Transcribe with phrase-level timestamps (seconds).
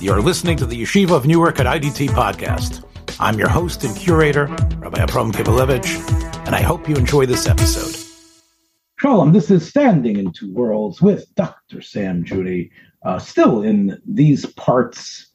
[0.00, 2.82] You're listening to the Yeshiva of Newark at IDT podcast.
[3.20, 4.46] I'm your host and curator,
[4.78, 8.02] Rabbi Abram Kibalevich, and I hope you enjoy this episode.
[8.98, 11.82] Shalom, this is Standing in Two Worlds with Dr.
[11.82, 12.70] Sam Juni,
[13.04, 15.32] uh, still in these parts,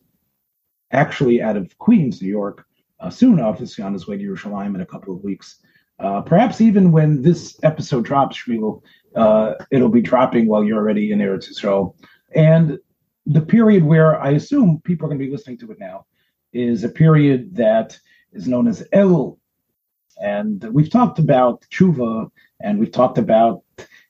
[0.91, 2.65] actually out of Queens, New York,
[3.01, 5.59] uh, soon obviously on his way to Yerushalayim in a couple of weeks.
[5.99, 8.81] Uh, perhaps even when this episode drops, Shmuel,
[9.15, 11.95] uh, it'll be dropping while you're already in Eretz Israel.
[12.33, 12.79] And
[13.25, 16.05] the period where I assume people are going to be listening to it now
[16.53, 17.97] is a period that
[18.31, 19.37] is known as Elul.
[20.21, 22.29] And we've talked about tshuva,
[22.61, 23.63] and we've talked about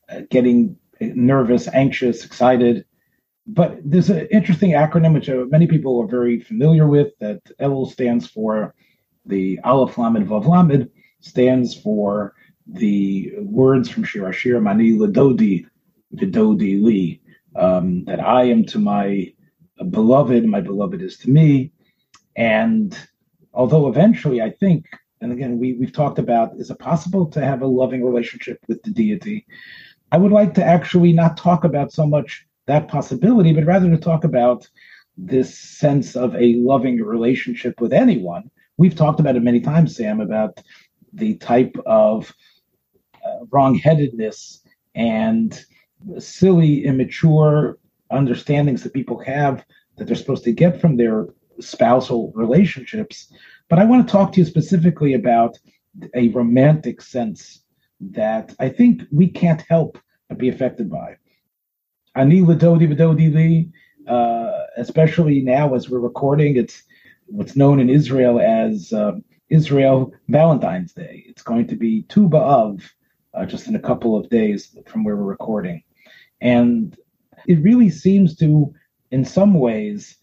[0.10, 2.86] uh, getting nervous, anxious, excited.
[3.48, 7.92] But there's an interesting acronym which uh, many people are very familiar with that Elul
[7.92, 8.76] stands for
[9.26, 10.90] the Aleph Lamed Vav Lamed
[11.22, 12.36] stands for
[12.68, 15.66] the words from Shir HaShirim Ani Ladodi
[16.14, 17.22] Vidodi Li
[17.56, 19.34] um, that I am to my
[19.90, 21.72] beloved, my beloved is to me.
[22.36, 22.98] And
[23.54, 24.86] although eventually I think,
[25.22, 28.82] and again, we, we've talked about, is it possible to have a loving relationship with
[28.84, 29.46] the deity?
[30.12, 33.98] I would like to actually not talk about so much that possibility, but rather to
[33.98, 34.68] talk about
[35.18, 38.50] this sense of a loving relationship with anyone.
[38.78, 40.62] We've talked about it many times, Sam, about
[41.14, 42.34] the type of
[43.26, 44.60] uh, wrongheadedness
[44.94, 45.66] and
[46.20, 47.78] silly, immature
[48.12, 49.66] understandings that people have
[49.98, 51.28] that they're supposed to get from their
[51.60, 53.32] spousal relationships.
[53.70, 55.58] But I want to talk to you specifically about
[56.14, 57.62] a romantic sense
[58.02, 59.98] that I think we can't help
[60.30, 61.16] but be affected by.
[62.16, 63.70] Ani Ladodi Vadodi Li,
[64.08, 66.84] uh, especially now as we're recording, it's
[67.28, 69.14] what's known in Israel as uh,
[69.50, 71.24] Israel Valentine's Day.
[71.28, 72.82] It's going to be Tu B'Av
[73.34, 75.84] uh, just in a couple of days from where we're recording.
[76.46, 76.96] And
[77.48, 78.72] it really seems to,
[79.10, 80.16] in some ways,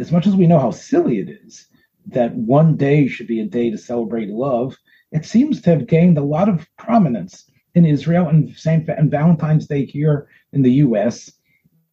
[0.00, 1.68] as much as we know how silly it is,
[2.06, 4.76] that one day should be a day to celebrate love,
[5.12, 9.68] it seems to have gained a lot of prominence in Israel and Saint and Valentine's
[9.68, 11.30] Day here in the U.S.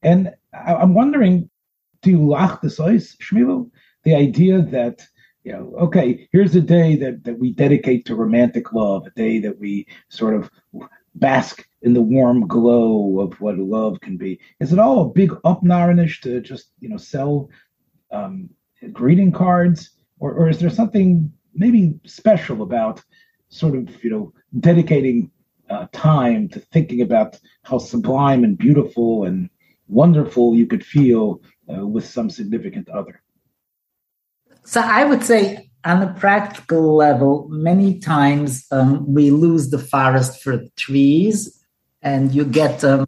[0.02, 1.48] And I, am wondering,
[2.02, 3.70] do you lach the sois, Shmuel?
[4.04, 5.06] The idea that
[5.44, 9.40] you know, okay, here's a day that that we dedicate to romantic love, a day
[9.40, 10.50] that we sort of
[11.14, 14.40] bask in the warm glow of what love can be.
[14.60, 17.50] Is it all a big upnarnish to just you know sell
[18.12, 18.50] um,
[18.92, 23.02] greeting cards, or, or is there something maybe special about
[23.50, 25.32] sort of you know dedicating
[25.70, 29.50] uh, time to thinking about how sublime and beautiful and
[29.88, 31.42] wonderful you could feel
[31.72, 33.22] uh, with some significant other?
[34.64, 40.44] So I would say on a practical level, many times um, we lose the forest
[40.44, 41.59] for trees,
[42.02, 43.06] and you get um,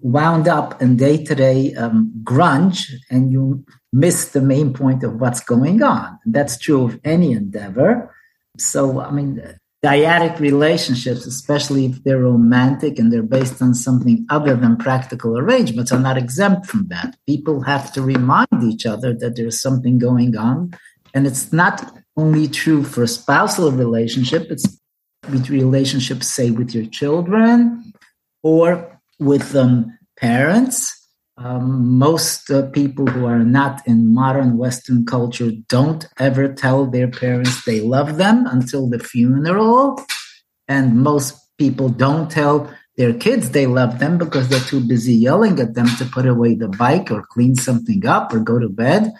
[0.00, 1.74] wound up in day to day
[2.22, 6.18] grunge, and you miss the main point of what's going on.
[6.26, 8.14] That's true of any endeavor.
[8.58, 9.42] So, I mean,
[9.84, 15.92] dyadic relationships, especially if they're romantic and they're based on something other than practical arrangements,
[15.92, 17.16] are not exempt from that.
[17.26, 20.72] People have to remind each other that there's something going on
[21.14, 24.78] and it's not only true for a spousal relationship, it's
[25.30, 27.92] with relationships, say, with your children
[28.42, 30.98] or with um, parents.
[31.38, 37.08] Um, most uh, people who are not in modern Western culture don't ever tell their
[37.08, 40.04] parents they love them until the funeral.
[40.68, 45.58] And most people don't tell their kids they love them because they're too busy yelling
[45.58, 49.12] at them to put away the bike or clean something up or go to bed.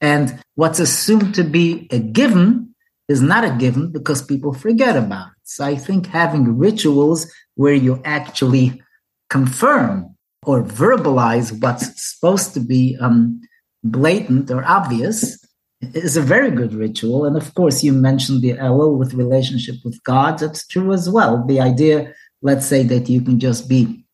[0.00, 2.67] And what's assumed to be a given
[3.08, 5.32] is not a given because people forget about it.
[5.44, 8.82] So I think having rituals where you actually
[9.30, 10.14] confirm
[10.44, 13.40] or verbalize what's supposed to be um,
[13.82, 15.44] blatant or obvious
[15.80, 17.24] is a very good ritual.
[17.24, 20.38] And of course, you mentioned the Elul with relationship with God.
[20.38, 21.44] That's true as well.
[21.46, 24.04] The idea, let's say, that you can just be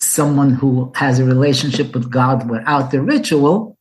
[0.00, 3.76] someone who has a relationship with God without the ritual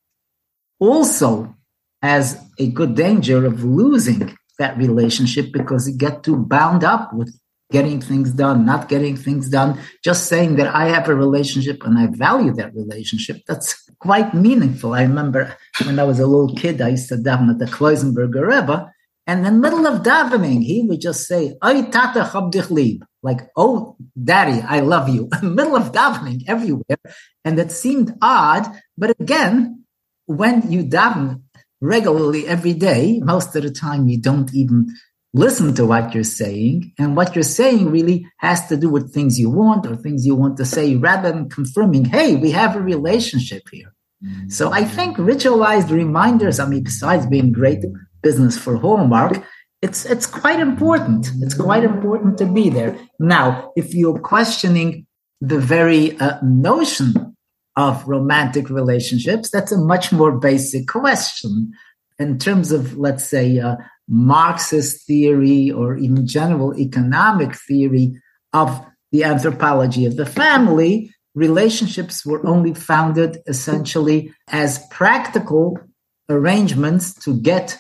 [0.80, 1.56] also
[2.02, 7.34] has a good danger of losing that relationship because you get too bound up with
[7.72, 11.98] getting things done, not getting things done, just saying that I have a relationship and
[11.98, 13.42] I value that relationship.
[13.48, 14.94] That's quite meaningful.
[14.94, 18.48] I remember when I was a little kid, I used to daven at the Kloisenberger
[18.48, 18.92] Rebbe,
[19.26, 23.96] and in the middle of davening, he would just say, Ay tata chabdich like, oh,
[24.22, 27.00] daddy, I love you, in the middle of davening everywhere.
[27.46, 28.68] And that seemed odd,
[28.98, 29.86] but again,
[30.26, 31.43] when you daven
[31.84, 34.88] regularly every day, most of the time you don't even
[35.34, 36.94] listen to what you're saying.
[36.98, 40.36] And what you're saying really has to do with things you want or things you
[40.36, 43.94] want to say rather than confirming, hey, we have a relationship here.
[44.48, 47.84] So I think ritualized reminders, I mean, besides being great
[48.22, 49.44] business for Hallmark,
[49.82, 51.30] it's it's quite important.
[51.42, 52.98] It's quite important to be there.
[53.20, 55.08] Now, if you're questioning
[55.42, 57.33] the very uh, notion
[57.76, 61.74] of romantic relationships, that's a much more basic question.
[62.20, 63.76] In terms of, let's say, uh,
[64.08, 68.22] Marxist theory or even general economic theory
[68.52, 75.80] of the anthropology of the family, relationships were only founded essentially as practical
[76.30, 77.78] arrangements to get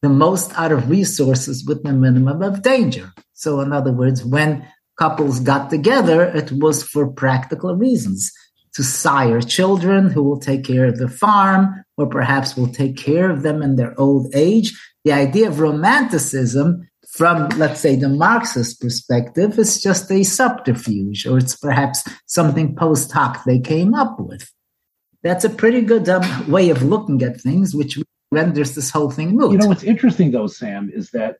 [0.00, 3.12] the most out of resources with the minimum of danger.
[3.32, 4.66] So, in other words, when
[4.98, 8.32] couples got together, it was for practical reasons
[8.78, 13.28] to sire children who will take care of the farm or perhaps will take care
[13.28, 14.72] of them in their old age.
[15.04, 21.38] The idea of romanticism from, let's say, the Marxist perspective is just a subterfuge, or
[21.38, 24.48] it's perhaps something post hoc they came up with.
[25.24, 27.98] That's a pretty good um, way of looking at things, which
[28.30, 29.50] renders this whole thing moot.
[29.50, 31.38] You know, what's interesting, though, Sam, is that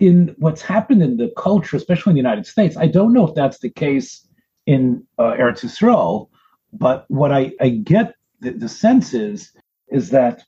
[0.00, 3.36] in what's happened in the culture, especially in the United States, I don't know if
[3.36, 4.26] that's the case
[4.66, 6.29] in uh, Eretz Yisrael,
[6.72, 9.52] but what I, I get the, the sense is
[9.88, 10.42] is that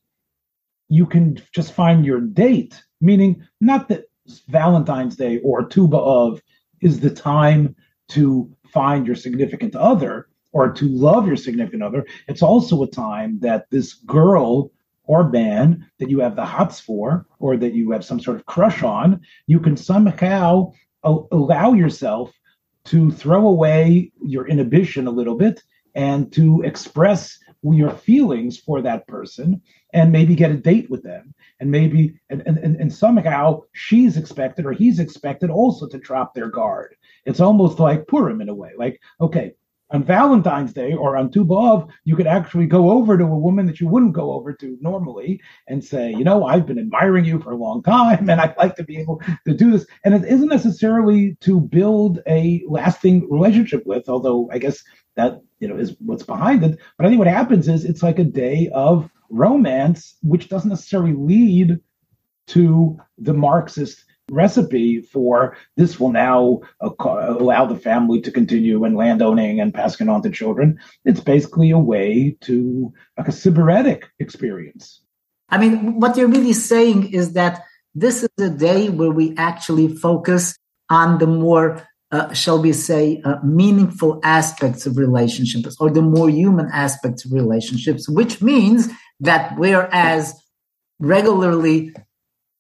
[0.89, 4.05] you can just find your date, meaning not that
[4.49, 6.41] Valentine's Day or Tu B'Av
[6.81, 7.75] is the time
[8.09, 12.07] to find your significant other or to love your significant other.
[12.29, 14.71] It's also a time that this girl
[15.05, 18.47] or man that you have the hots for or that you have some sort of
[18.47, 20.73] crush on, you can somehow
[21.03, 22.33] allow yourself
[22.85, 25.63] to throw away your inhibition a little bit
[25.95, 29.63] and to express your feelings for that person
[29.93, 31.35] and maybe get a date with them.
[31.61, 36.49] And maybe and, and, and somehow she's expected or he's expected also to drop their
[36.49, 36.97] guard.
[37.25, 39.55] It's almost like purim in a way like okay
[39.93, 43.67] on Valentine's Day or on Tu B'Av, you could actually go over to a woman
[43.67, 47.41] that you wouldn't go over to normally and say, you know, I've been admiring you
[47.41, 49.87] for a long time and I'd like to be able to do this.
[50.05, 54.83] And it isn't necessarily to build a lasting relationship with, although I guess
[55.17, 56.79] that, you know, is what's behind it.
[56.97, 61.13] But I think what happens is it's like a day of romance, which doesn't necessarily
[61.13, 61.79] lead
[62.49, 69.61] to the Marxist recipe for this will now allow the family to continue and landowning
[69.61, 70.81] and passing on to children.
[71.05, 75.01] It's basically a way to like a sybaritic experience.
[75.49, 77.63] I mean, what you're really saying is that
[77.95, 80.57] this is a day where we actually focus
[80.89, 86.29] on the more uh, shall we say, uh, meaningful aspects of relationships or the more
[86.29, 90.35] human aspects of relationships, which means that whereas
[90.99, 91.95] regularly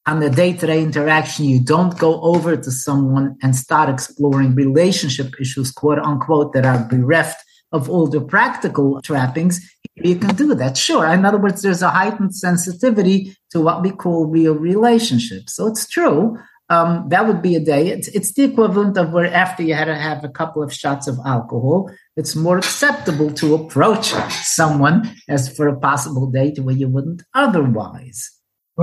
[0.07, 5.71] on the day-to-day interaction you don't go over to someone and start exploring relationship issues
[5.71, 9.59] quote unquote that are bereft of all the practical trappings.
[9.95, 10.77] You can do that.
[10.77, 11.07] Sure.
[11.07, 15.55] In other words there's a heightened sensitivity to what we call real relationships.
[15.55, 16.39] So it's true.
[16.69, 17.89] Um, that would be a day.
[17.89, 21.07] It's, it's the equivalent of where after you had to have a couple of shots
[21.07, 24.09] of alcohol it's more acceptable to approach
[24.43, 28.31] someone as for a possible date where you wouldn't otherwise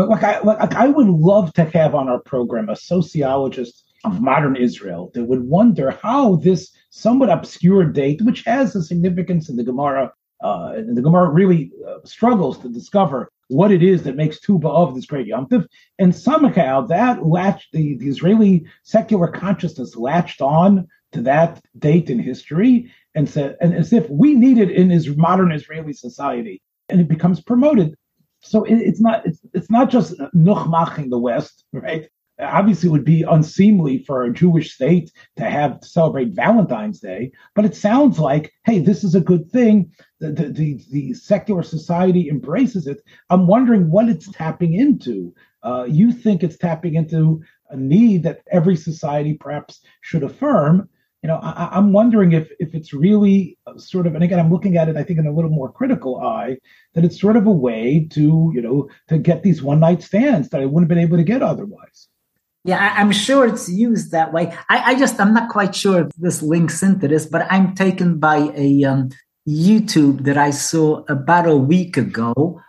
[0.07, 4.55] like I, like I would love to have on our program a sociologist of modern
[4.55, 9.63] Israel that would wonder how this somewhat obscure date, which has a significance in the
[9.63, 10.11] Gemara,
[10.41, 14.59] uh, and the Gemara really uh, struggles to discover what it is that makes Tu
[14.59, 15.47] B'Av this great Yom
[15.97, 22.19] and somehow that latched the, the Israeli secular consciousness latched on to that date in
[22.19, 27.01] history and said, and as if we need it in his modern Israeli society, and
[27.01, 27.95] it becomes promoted
[28.41, 32.09] so it, it's not it's, it's not just nuchmach in the West, right?
[32.41, 37.31] Obviously, it would be unseemly for a Jewish state to have to celebrate Valentine's Day,
[37.53, 39.91] but it sounds like, hey, this is a good thing.
[40.21, 43.01] The, the, the, the secular society embraces it.
[43.29, 45.33] I'm wondering what it's tapping into.
[45.63, 47.41] Uh, you think it's tapping into
[47.71, 50.87] a need that every society perhaps should affirm,
[51.23, 54.77] you know, I, am wondering if if it's really sort of, and again, I'm looking
[54.77, 56.57] at it, I think, in a little more critical eye,
[56.93, 60.49] that it's sort of a way to, you know, to get these one night stands
[60.49, 62.07] that I wouldn't have been able to get otherwise.
[62.63, 64.53] Yeah, I'm sure it's used that way.
[64.69, 68.19] I, I just, I'm not quite sure if this links into this, but I'm taken
[68.19, 69.09] by a um,
[69.47, 72.61] YouTube that I saw about a week ago.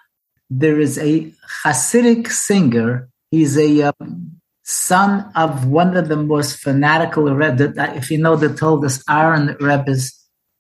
[0.49, 1.33] There is a
[1.65, 3.09] Hasidic singer.
[3.31, 4.40] He's a um,
[4.71, 7.75] son of one of the most fanatical Rebbe.
[7.97, 10.17] If you know the Toldos Aaron Rebbe's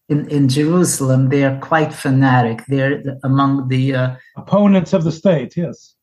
[0.09, 2.64] in, in Jerusalem, they are quite fanatic.
[2.67, 5.95] They're among the uh, opponents of the state, yes.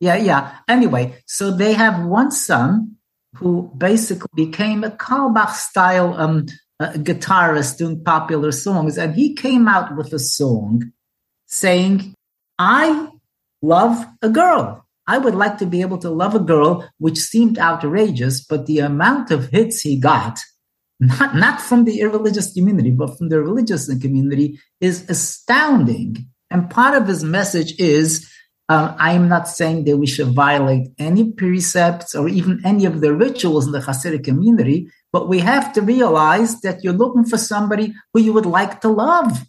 [0.00, 0.56] Yeah, yeah.
[0.66, 2.96] Anyway, so they have one son
[3.34, 6.46] who basically became a Carlebach style um,
[6.80, 10.92] uh, guitarist doing popular songs, and he came out with a song
[11.46, 12.14] saying,
[12.58, 13.10] I
[13.60, 14.81] love a girl.
[15.06, 18.78] I would like to be able to love a girl, which seemed outrageous, but the
[18.78, 20.38] amount of hits he got,
[21.00, 26.28] not, not from the irreligious community, but from the religious community, is astounding.
[26.50, 28.30] And part of his message is
[28.68, 33.00] um, I am not saying that we should violate any precepts or even any of
[33.00, 37.36] the rituals in the Hasidic community, but we have to realize that you're looking for
[37.36, 39.44] somebody who you would like to love.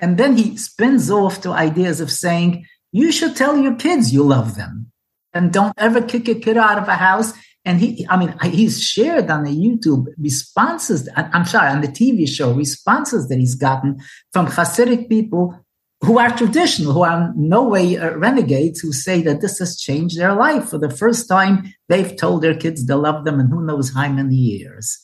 [0.00, 4.22] And then he spins off to ideas of saying, you should tell your kids you
[4.22, 4.90] love them
[5.32, 7.32] and don't ever kick a kid out of a house.
[7.64, 12.26] And he, I mean, he's shared on the YouTube responses, I'm sorry, on the TV
[12.26, 14.00] show, responses that he's gotten
[14.32, 15.58] from Hasidic people
[16.00, 20.34] who are traditional, who are no way renegades, who say that this has changed their
[20.34, 20.68] life.
[20.68, 24.08] For the first time, they've told their kids they love them and who knows how
[24.08, 24.98] many years.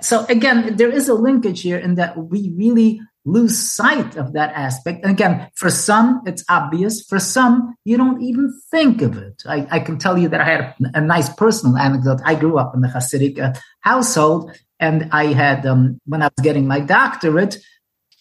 [0.00, 4.52] So again, there is a linkage here in that we really lose sight of that
[4.54, 5.02] aspect.
[5.02, 7.02] And again, for some, it's obvious.
[7.02, 9.42] For some, you don't even think of it.
[9.46, 12.20] I, I can tell you that I had a, a, nice personal anecdote.
[12.24, 16.42] I grew up in the Hasidic uh, household, and I had, um, when I was
[16.42, 17.58] getting my doctorate,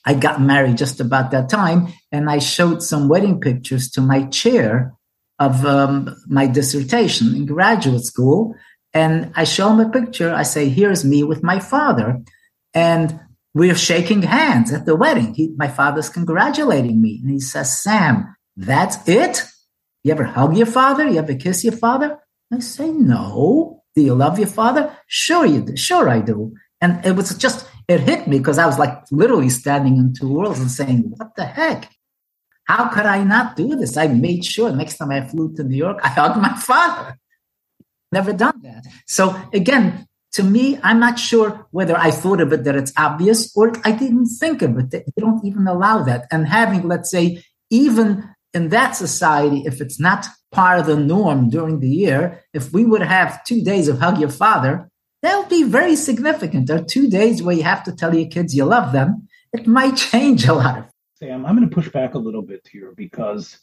[0.05, 4.25] I got married just about that time, and I showed some wedding pictures to my
[4.27, 4.93] chair
[5.39, 8.55] of um, my dissertation in graduate school.
[8.93, 10.33] And I show him a picture.
[10.33, 12.21] I say, Here's me with my father.
[12.73, 13.19] And
[13.53, 15.33] we're shaking hands at the wedding.
[15.33, 17.19] He, my father's congratulating me.
[17.21, 19.43] And he says, Sam, that's it?
[20.03, 21.07] You ever hug your father?
[21.07, 22.19] You ever kiss your father?
[22.53, 23.83] I say, No.
[23.95, 24.95] Do you love your father?
[25.07, 25.75] Sure, you do.
[25.75, 26.53] Sure, I do.
[26.81, 30.31] And it was just, it hit me because I was like literally standing in two
[30.31, 31.91] worlds and saying, What the heck?
[32.65, 33.97] How could I not do this?
[33.97, 37.17] I made sure next time I flew to New York, I hugged my father.
[38.11, 38.85] Never done that.
[39.07, 40.06] So again,
[40.37, 43.91] to me, I'm not sure whether I thought of it that it's obvious or I
[43.91, 46.27] didn't think of it you don't even allow that.
[46.31, 51.49] And having, let's say, even in that society, if it's not part of the norm
[51.49, 54.87] during the year, if we would have two days of hug your father,
[55.23, 56.67] that would be very significant.
[56.67, 59.27] There are two days where you have to tell your kids you love them.
[59.53, 60.77] It might change a lot.
[60.77, 60.85] Of.
[61.15, 63.57] Sam, I'm going to push back a little bit here because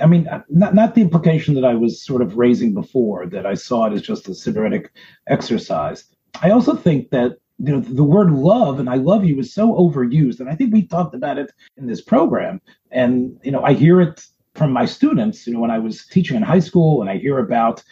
[0.00, 3.54] I mean, not, not the implication that I was sort of raising before, that I
[3.54, 4.88] saw it as just a symbiotic
[5.28, 6.04] exercise.
[6.42, 9.72] I also think that you know the word love and I love you is so
[9.74, 12.60] overused, and I think we talked about it in this program.
[12.90, 15.46] And you know, I hear it from my students.
[15.46, 17.82] You know, when I was teaching in high school, and I hear about.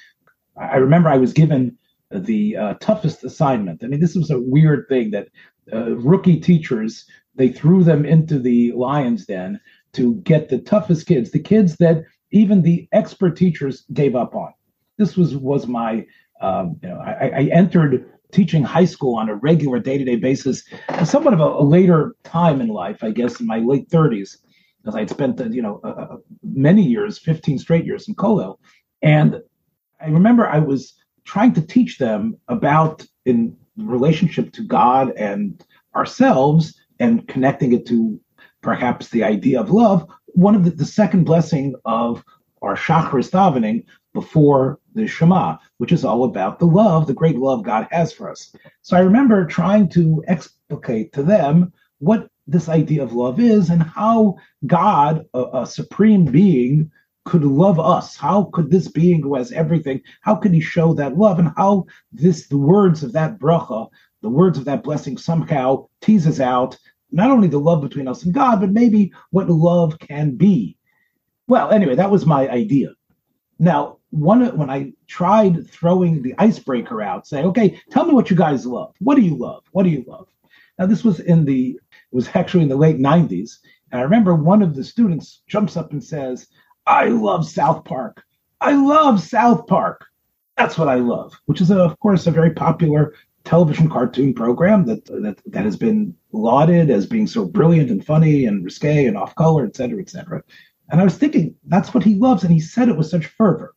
[0.57, 1.79] I remember I was given
[2.11, 3.85] the uh, toughest assignment.
[3.85, 5.29] I mean, this was a weird thing that
[5.73, 7.05] uh, rookie teachers
[7.39, 9.61] they threw them into the lion's den
[9.95, 14.53] to get the toughest kids, the kids that even the expert teachers gave up on.
[14.97, 16.07] This was was my,
[16.41, 20.17] um, you know, I, I, entered teaching high school on a regular day to day
[20.17, 20.65] basis,
[21.05, 24.37] somewhat of a, a, later time in life, I guess, in my late 30s,
[24.83, 28.59] because I'd spent, you know, uh, many years, 15 straight years in Kollel.
[29.03, 29.41] And
[30.01, 35.65] I remember I was trying to teach them about in relationship to God and
[35.95, 38.21] ourselves and connecting it to
[38.63, 42.25] perhaps the idea of love, one of the, the second blessing of
[42.63, 47.63] our Shacharis davening before the Shema, which is all about the love, the great love
[47.65, 48.55] God has for us.
[48.83, 53.83] So I remember trying to explicate to them what this idea of love is and
[53.83, 54.37] how
[54.67, 56.91] God, a, a supreme being,
[57.25, 58.17] could love us.
[58.17, 61.39] How could this being who has everything, how could he show that love?
[61.39, 63.89] And how this, the words of that bracha,
[64.23, 66.79] the words of that blessing somehow teases out
[67.11, 70.77] not only the love between us and God, but maybe what love can be.
[71.47, 72.91] Well, anyway, that was my idea.
[73.59, 78.37] Now, one when I tried throwing the icebreaker out, saying, "Okay, tell me what you
[78.37, 78.95] guys love.
[79.01, 79.65] What do you love?
[79.73, 80.29] What do you love?"
[80.79, 83.59] Now, this was in the it was actually in the late '90s,
[83.91, 86.49] and I remember one of the students jumps up and says,
[86.87, 88.23] "I love South Park.
[88.61, 90.07] I love South Park.
[90.57, 93.15] That's what I love," which is, a, of course, a very popular
[93.49, 98.45] television cartoon program that, that that has been lauded as being so brilliant and funny
[98.45, 100.43] and risque and off color, et cetera, et cetera.
[100.91, 103.75] And I was thinking that's what he loves, and he said it with such fervor.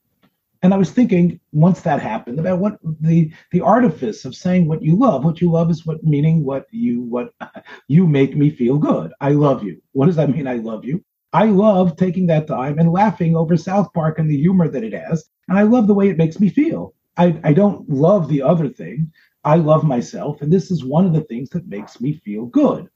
[0.61, 4.83] And I was thinking once that happened about what the the artifice of saying what
[4.83, 5.23] you love.
[5.23, 7.33] What you love is what meaning what you what
[7.87, 9.13] you make me feel good.
[9.21, 9.81] I love you.
[9.93, 10.47] What does that mean?
[10.47, 11.01] I love you.
[11.31, 14.93] I love taking that time and laughing over South Park and the humor that it
[14.93, 16.93] has, and I love the way it makes me feel.
[17.17, 19.11] I, I don't love the other thing.
[19.43, 22.89] I love myself, and this is one of the things that makes me feel good.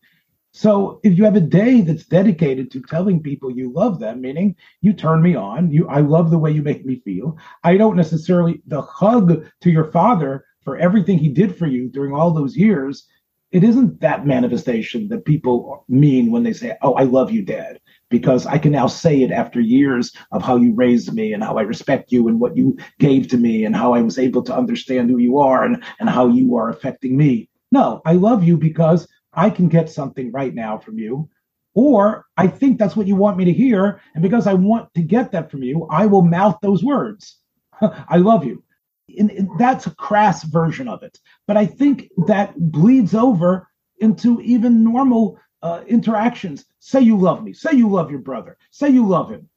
[0.54, 4.56] So if you have a day that's dedicated to telling people you love them, meaning
[4.80, 7.38] you turn me on, you I love the way you make me feel.
[7.66, 12.14] I don't necessarily the hug to your father for everything he did for you during
[12.14, 13.06] all those years.
[13.52, 17.80] It isn't that manifestation that people mean when they say, "Oh, I love you, Dad."
[18.10, 21.58] Because I can now say it after years of how you raised me and how
[21.58, 24.56] I respect you and what you gave to me and how I was able to
[24.56, 27.50] understand who you are and, and how you are affecting me.
[27.72, 31.30] No, I love you because I can get something right now from you.
[31.74, 34.00] Or I think that's what you want me to hear.
[34.14, 37.40] And because I want to get that from you, I will mouth those words.
[37.82, 38.64] I love you.
[39.20, 41.20] And, and that's a crass version of it.
[41.48, 43.68] But I think that bleeds over
[44.00, 46.66] into even normal uh, interactions.
[46.80, 47.52] Say you love me.
[47.52, 48.56] Say you love your brother.
[48.70, 49.50] Say you love him.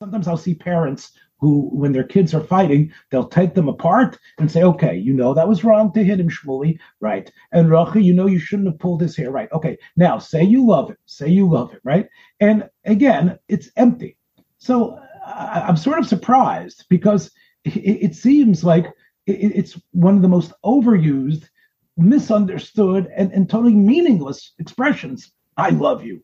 [0.00, 4.48] Sometimes I'll see parents who, when their kids are fighting, they'll take them apart and
[4.48, 7.32] say, okay, you know that was wrong to hit him, Shmuley, right?
[7.50, 9.50] And Rachi, you know you shouldn't have pulled his hair, right?
[9.50, 10.98] Okay, now say you love him.
[11.06, 12.08] Say you love him, right?
[12.38, 14.16] And again, it's empty.
[14.58, 17.32] So I, am sort of surprised because
[17.64, 18.86] it, it seems like
[19.26, 21.48] it, it's one of the most overused
[21.96, 25.32] misunderstood and, and totally meaningless expressions.
[25.56, 26.22] I love you.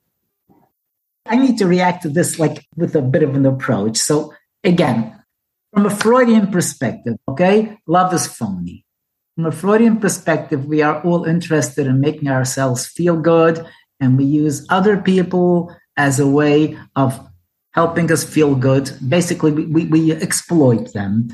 [1.26, 3.96] I need to react to this like with a bit of an approach.
[3.96, 5.12] So again,
[5.72, 8.84] from a Freudian perspective, okay, love is phony.
[9.34, 13.66] From a Freudian perspective, we are all interested in making ourselves feel good,
[14.00, 17.20] and we use other people as a way of
[17.72, 18.90] helping us feel good.
[19.06, 21.28] Basically, we, we, we exploit them.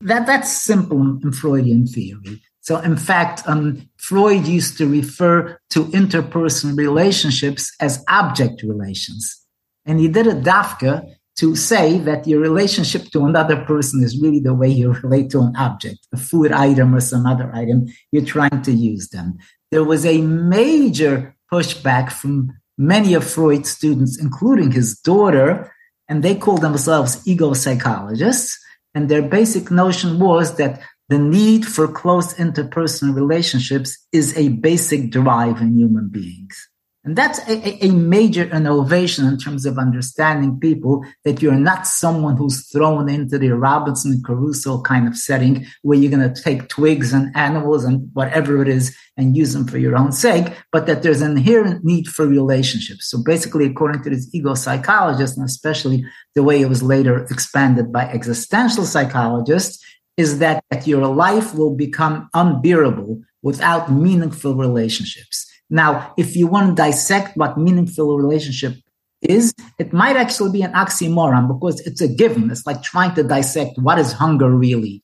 [0.00, 2.40] That that's simple in Freudian theory.
[2.68, 9.42] So, in fact, um, Freud used to refer to interpersonal relationships as object relations.
[9.86, 14.40] And he did a dafka to say that your relationship to another person is really
[14.40, 17.86] the way you relate to an object, a food item or some other item.
[18.12, 19.38] You're trying to use them.
[19.70, 25.72] There was a major pushback from many of Freud's students, including his daughter,
[26.06, 28.58] and they called themselves ego psychologists.
[28.94, 35.10] And their basic notion was that the need for close interpersonal relationships is a basic
[35.10, 36.68] drive in human beings.
[37.04, 42.36] And that's a, a, major innovation in terms of understanding people that you're not someone
[42.36, 47.14] who's thrown into the Robinson Crusoe kind of setting where you're going to take twigs
[47.14, 51.02] and animals and whatever it is and use them for your own sake, but that
[51.02, 53.08] there's an inherent need for relationships.
[53.08, 56.04] So basically, according to this ego psychologist, and especially
[56.34, 59.82] the way it was later expanded by existential psychologists,
[60.18, 65.46] is that that your life will become unbearable without meaningful relationships.
[65.70, 68.74] Now, if you want to dissect what meaningful relationship
[69.22, 72.50] is, it might actually be an oxymoron because it's a given.
[72.50, 75.02] It's like trying to dissect what is hunger really.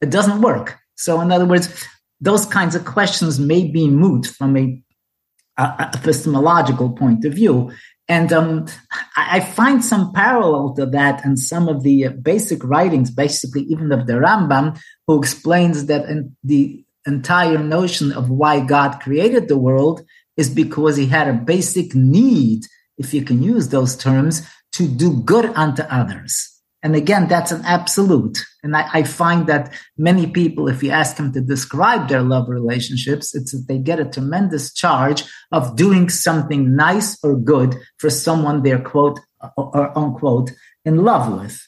[0.00, 0.76] It doesn't work.
[0.96, 1.86] So, in other words,
[2.20, 4.82] those kinds of questions may be moot from a,
[5.58, 7.72] a epistemological point of view.
[8.08, 8.66] And um,
[9.16, 14.06] I find some parallel to that in some of the basic writings, basically even of
[14.06, 16.06] the Rambam, who explains that
[16.44, 20.02] the entire notion of why God created the world
[20.36, 22.64] is because he had a basic need,
[22.98, 26.55] if you can use those terms, to do good unto others.
[26.86, 28.38] And again, that's an absolute.
[28.62, 32.48] And I, I, find that many people, if you ask them to describe their love
[32.48, 38.08] relationships, it's that they get a tremendous charge of doing something nice or good for
[38.08, 39.18] someone they're quote
[39.56, 40.52] or unquote
[40.84, 41.60] in love with.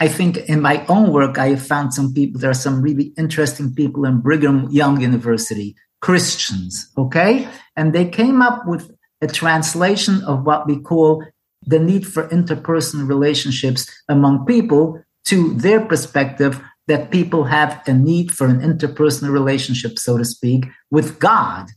[0.00, 3.12] I think in my own work, I have found some people, there are some really
[3.16, 7.46] interesting people in Brigham Young University, Christians, okay?
[7.76, 11.24] And they came up with a translation of what we call
[11.66, 18.32] the need for interpersonal relationships among people to their perspective that people have a need
[18.32, 21.68] for an interpersonal relationship, so to speak, with God,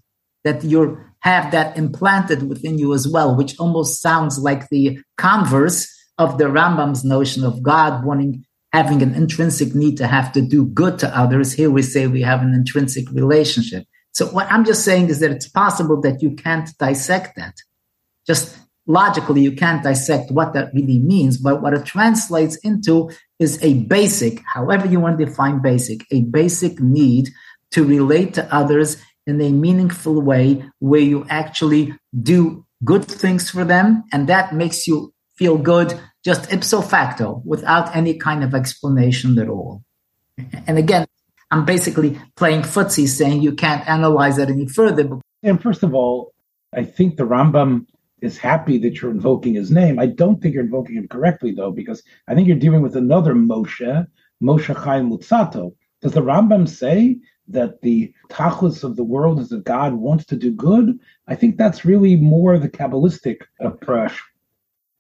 [0.44, 5.92] that you have that implanted within you as well, which almost sounds like the converse
[6.18, 10.66] of the Rambam's notion of God wanting having an intrinsic need to have to do
[10.66, 11.54] good to others.
[11.54, 13.86] Here we say we have an intrinsic relationship.
[14.12, 17.56] So what I'm just saying is that it's possible that you can't dissect that.
[18.28, 23.62] Just logically you can't dissect what that really means, but what it translates into is
[23.64, 27.30] a basic, however you want to define basic, a basic need
[27.72, 33.64] to relate to others in a meaningful way where you actually do good things for
[33.64, 39.38] them and that makes you feel good just ipso facto without any kind of explanation
[39.40, 39.84] at all.
[40.68, 41.06] And again,
[41.52, 45.20] I'm basically playing footsie saying you can't analyze that any further.
[45.44, 46.34] And first of all,
[46.74, 47.86] I think the Rambam
[48.26, 50.00] is happy that you're invoking his name.
[50.00, 53.34] I don't think you're invoking him correctly, though, because I think you're dealing with another
[53.34, 54.08] Moshe,
[54.42, 55.76] Moshe Chaim Luzzatto.
[56.02, 60.36] Does the Rambam say that the tachlis of the world is that God wants to
[60.36, 61.00] do good?
[61.28, 64.22] I think that's really more the Kabbalistic approach.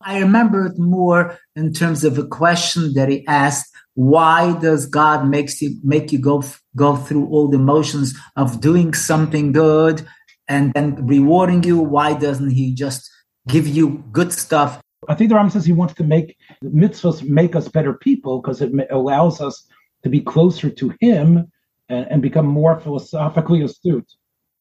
[0.01, 5.27] I remember it more in terms of a question that he asked why does God
[5.27, 6.43] makes you make you go
[6.75, 10.05] go through all the motions of doing something good
[10.47, 11.79] and then rewarding you?
[11.79, 13.09] Why doesn't He just
[13.47, 14.81] give you good stuff.
[15.07, 18.61] I think the Rambam says he wants to make mitzvahs make us better people because
[18.61, 19.67] it allows us
[20.03, 21.51] to be closer to him
[21.89, 24.09] and, and become more philosophically astute.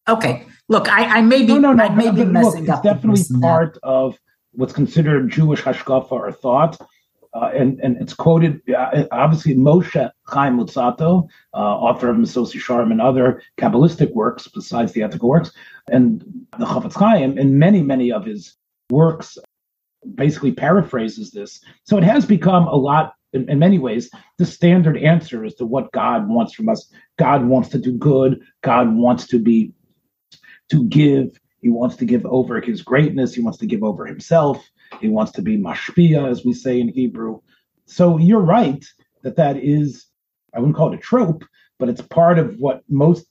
[0.07, 2.85] Okay, look, I, I may be, no, no, no, I may be messing look, up.
[2.85, 4.19] It's definitely part of
[4.53, 6.79] what's considered Jewish hashkafa or thought.
[7.33, 12.93] Uh, and, and it's quoted uh, obviously Moshe Chaim Luzzatto, uh, author of Mesillas Yesharim
[12.93, 15.51] and other Kabbalistic works besides the ethical works,
[15.91, 16.21] and
[16.59, 18.55] the Chafetz Chaim in many many of his
[18.91, 19.39] works
[20.15, 21.61] basically paraphrases this.
[21.85, 25.67] So it has become a lot in, in many ways the standard answer as to
[25.67, 26.91] what God wants from us.
[27.19, 28.43] God wants to do good.
[28.63, 29.73] God wants to be
[30.71, 31.39] to give.
[31.61, 33.35] He wants to give over his greatness.
[33.35, 34.63] He wants to give over himself.
[35.01, 37.41] He wants to be mashpia, as we say in Hebrew.
[37.87, 38.85] So you're right
[39.23, 40.07] that that is,
[40.55, 41.45] I wouldn't call it a trope,
[41.79, 43.27] but it's part of what most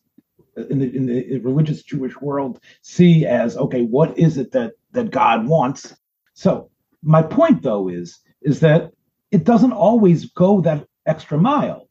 [0.55, 5.11] in the, in the religious Jewish world see as okay, what is it that that
[5.11, 5.95] God wants?
[6.33, 6.69] So
[7.01, 8.91] my point though is is that
[9.31, 11.89] it doesn't always go that extra mile.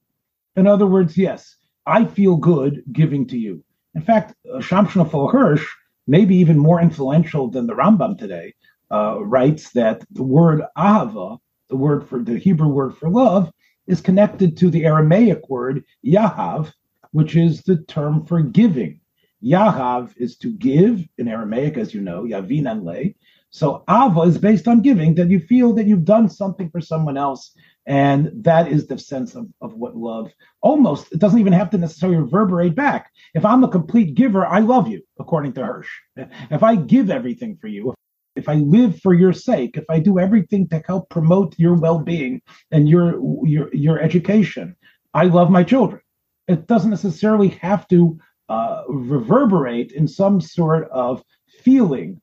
[0.56, 3.64] In other words, yes, I feel good giving to you.
[3.94, 5.66] In fact, uh, Shamshon Hirsch,
[6.06, 8.54] maybe even more influential than the Rambam today,
[8.90, 11.38] uh, writes that the word ahava,
[11.68, 13.50] the word for the Hebrew word for love,
[13.86, 16.72] is connected to the Aramaic word yahav,
[17.10, 19.00] which is the term for giving.
[19.42, 23.16] Yahav is to give in Aramaic, as you know, yavin and lay.
[23.50, 27.18] So ava is based on giving, that you feel that you've done something for someone
[27.18, 27.54] else
[27.86, 31.78] and that is the sense of, of what love almost, it doesn't even have to
[31.78, 33.10] necessarily reverberate back.
[33.34, 35.90] If I'm a complete giver, I love you, according to Hirsch.
[36.50, 37.94] If I give everything for you,
[38.36, 42.40] if I live for your sake, if I do everything to help promote your well-being
[42.70, 44.76] and your your your education,
[45.12, 46.00] I love my children.
[46.48, 51.22] It doesn't necessarily have to uh, reverberate in some sort of
[51.62, 52.20] feeling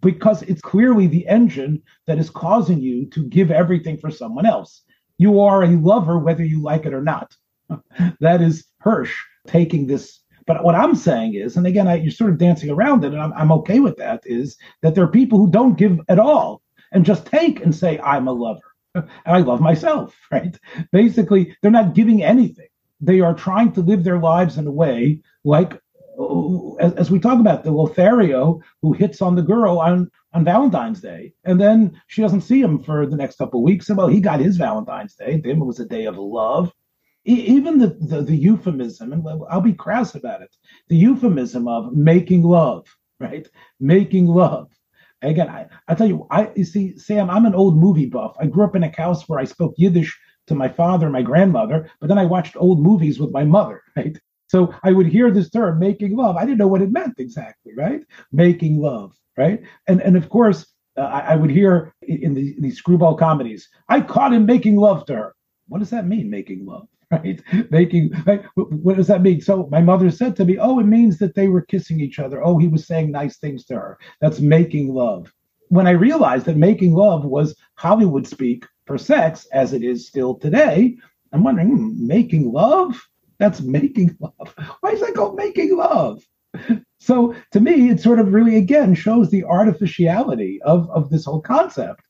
[0.00, 4.82] because it's clearly the engine that is causing you to give everything for someone else.
[5.18, 7.36] You are a lover whether you like it or not.
[8.20, 9.14] that is Hirsch
[9.46, 10.20] taking this.
[10.46, 13.20] But what I'm saying is, and again, I, you're sort of dancing around it, and
[13.20, 16.62] I'm, I'm okay with that, is that there are people who don't give at all
[16.92, 18.60] and just take and say, I'm a lover.
[18.94, 20.56] and I love myself, right?
[20.92, 22.68] Basically, they're not giving anything.
[23.00, 25.80] They are trying to live their lives in a way like
[26.80, 31.00] as, as, we talk about the Lothario who hits on the girl on on Valentine's
[31.00, 33.88] Day, and then she doesn't see him for the next couple of weeks.
[33.88, 35.40] And well, he got his Valentine's Day.
[35.44, 36.72] It was a day of love.
[37.26, 40.54] E- even the, the, the euphemism, and I'll be crass about it,
[40.88, 42.86] the euphemism of making love,
[43.20, 43.48] right?
[43.80, 44.70] Making love.
[45.22, 48.36] Again, I, I tell you, I you see, Sam, I'm an old movie buff.
[48.38, 51.90] I grew up in a house where I spoke Yiddish to my father my grandmother,
[52.00, 54.18] but then I watched old movies with my mother, right?
[54.46, 56.36] So I would hear this term, making love.
[56.36, 58.02] I didn't know what it meant exactly, right?
[58.30, 59.60] Making love right?
[59.86, 63.68] And and of course, uh, I, I, would hear in, the, in these screwball comedies,
[63.88, 65.34] I caught him making love to her.
[65.66, 66.88] What does that mean, making love?
[67.10, 67.40] Right?
[67.70, 68.44] Making right?
[68.56, 69.40] what does that mean?
[69.40, 72.42] So my mother said to me, Oh, it means that they were kissing each other.
[72.42, 73.98] Oh, he was saying nice things to her.
[74.20, 75.32] That's making love.
[75.68, 80.34] When I realized that making love was Hollywood speak for sex, as it is still
[80.34, 80.96] today,
[81.32, 83.00] I'm wondering, hmm, making love?
[83.38, 84.54] That's making love.
[84.80, 86.22] Why is that called making love?
[87.00, 91.40] So to me, it sort of really again shows the artificiality of, of this whole
[91.40, 92.00] concept.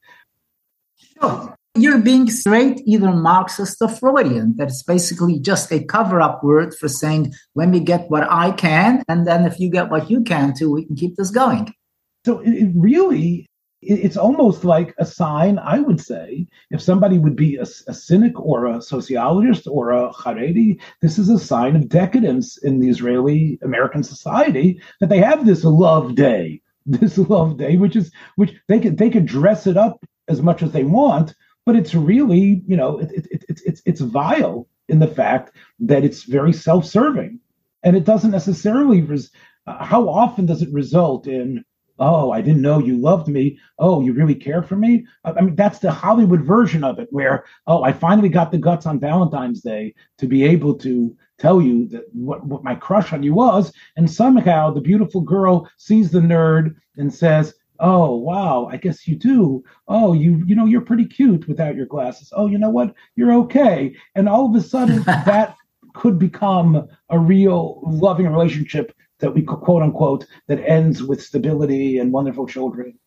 [0.97, 1.57] Sure.
[1.77, 4.55] You're being straight, either Marxist or Freudian.
[4.57, 9.03] That's basically just a cover up word for saying, let me get what I can.
[9.09, 11.75] And then if you get what you can too, we can keep this going.
[12.25, 13.49] So it really
[13.87, 18.41] it's almost like a sign, I would say, if somebody would be a, a, cynic
[18.41, 23.59] or a sociologist or a Haredi, this is a sign of decadence in the Israeli
[23.63, 28.81] American society that they have this love day, this love day, which is which they
[28.81, 31.35] could they could dress it up as much as they want,
[31.67, 36.05] but it's really you know it, it, it, it's it's vile in the fact that
[36.05, 37.41] it's very self-serving,
[37.83, 39.03] and it doesn't necessarily.
[39.03, 39.31] Res-
[39.67, 41.65] uh, how often does it result in
[41.99, 43.59] Oh, I didn't know you loved me.
[43.79, 45.07] Oh, you really care for me.
[45.25, 48.87] I mean, that's the Hollywood version of it, where oh, I finally got the guts
[48.87, 53.23] on Valentine's Day to be able to tell you that what, what my crush on
[53.23, 58.77] you was, and somehow the beautiful girl sees the nerd and says, "Oh, wow, I
[58.77, 59.63] guess you do.
[59.87, 62.33] Oh, you you know you're pretty cute without your glasses.
[62.35, 62.93] Oh, you know what?
[63.15, 65.57] You're okay." And all of a sudden, that
[65.95, 72.13] could become a real loving relationship that we quote unquote that ends with stability and
[72.13, 72.99] wonderful children.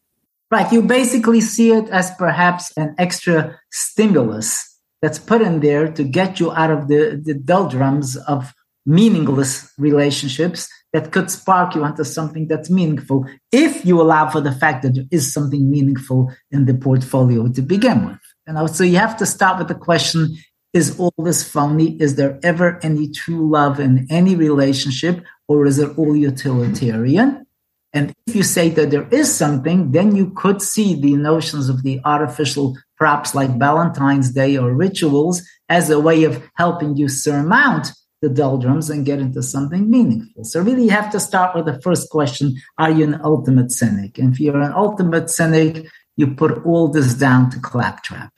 [0.49, 0.71] Right.
[0.71, 6.39] You basically see it as perhaps an extra stimulus that's put in there to get
[6.39, 8.53] you out of the, the doldrums of
[8.85, 14.51] meaningless relationships that could spark you onto something that's meaningful if you allow for the
[14.53, 18.19] fact that there is something meaningful in the portfolio to begin with.
[18.47, 20.37] You know, so you have to start with the question
[20.73, 21.99] is all this phony?
[22.01, 27.45] Is there ever any true love in any relationship, or is it all utilitarian?
[27.93, 31.83] And if you say that there is something, then you could see the notions of
[31.83, 37.91] the artificial props like Valentine's Day or rituals as a way of helping you surmount
[38.21, 40.43] the doldrums and get into something meaningful.
[40.43, 44.17] So really you have to start with the first question, are you an ultimate cynic?
[44.17, 48.33] And if you're an ultimate cynic, you put all this down to claptrap.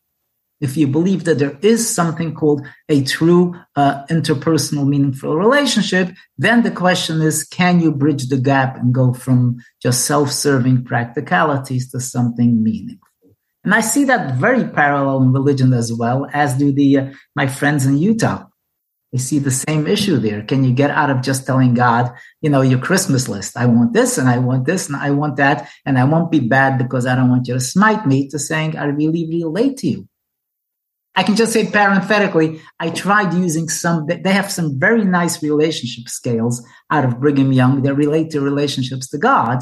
[0.61, 6.63] If you believe that there is something called a true uh, interpersonal meaningful relationship, then
[6.63, 12.01] the question is, can you bridge the gap and go from just self-serving practicalities to
[12.01, 13.07] something meaningful?
[13.63, 17.47] And I see that very parallel in religion as well, as do the uh, my
[17.47, 18.45] friends in Utah.
[19.13, 20.43] They see the same issue there.
[20.43, 23.55] Can you get out of just telling God, you know, your Christmas list?
[23.57, 26.41] I want this and I want this and I want that, and I won't be
[26.41, 29.87] bad because I don't want you to smite me, to saying, I really relate to
[29.87, 30.08] you.
[31.15, 36.07] I can just say parenthetically, I tried using some, they have some very nice relationship
[36.07, 39.59] scales out of Brigham Young that relate to relationships to God.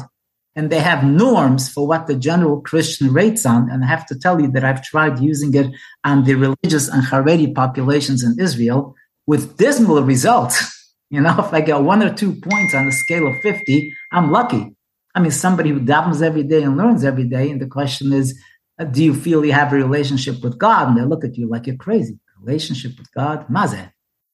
[0.54, 3.70] And they have norms for what the general Christian rates on.
[3.70, 5.70] And I have to tell you that I've tried using it
[6.04, 8.94] on the religious and Haredi populations in Israel
[9.26, 10.74] with dismal results.
[11.10, 14.30] You know, if I get one or two points on a scale of 50, I'm
[14.30, 14.76] lucky.
[15.14, 17.50] I mean, somebody who davens every day and learns every day.
[17.50, 18.38] And the question is,
[18.84, 20.88] do you feel you have a relationship with God?
[20.88, 22.18] And they look at you like you're crazy.
[22.40, 23.92] Relationship with God, mazeh.